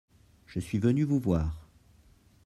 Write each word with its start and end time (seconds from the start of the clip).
je 0.47 0.59
suis 0.59 0.79
venu 0.79 1.03
vous 1.03 1.19
voir. 1.19 1.69